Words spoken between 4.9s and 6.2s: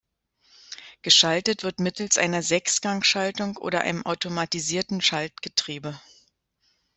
Schaltgetriebe.